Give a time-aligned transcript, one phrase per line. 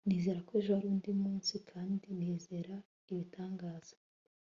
[0.07, 2.75] nizera ko ejo ari undi munsi kandi nizera
[3.11, 3.95] ibitangaza